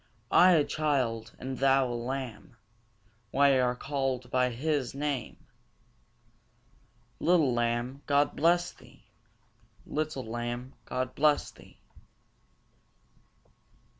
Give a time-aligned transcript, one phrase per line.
[0.31, 2.57] I a child, and thou a lamb,
[3.31, 5.37] We are callèd by His name.
[7.19, 9.03] Little lamb, God bless thee!
[9.85, 11.79] Little lamb, God bless thee!